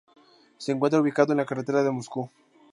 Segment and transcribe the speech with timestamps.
[0.57, 2.27] Se encuentra ubicado en la carretera de Moscú.